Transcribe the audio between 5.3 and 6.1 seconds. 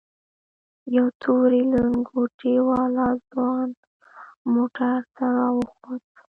راوخوت.